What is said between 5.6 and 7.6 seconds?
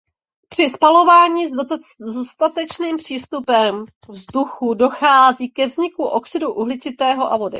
vzniku oxidu uhličitého a vody.